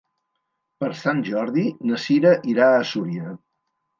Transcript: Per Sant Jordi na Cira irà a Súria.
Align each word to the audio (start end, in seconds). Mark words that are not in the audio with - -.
Per 0.83 0.87
Sant 1.01 1.19
Jordi 1.27 1.67
na 1.89 2.01
Cira 2.05 2.33
irà 2.53 2.71
a 2.79 2.83
Súria. 2.95 3.37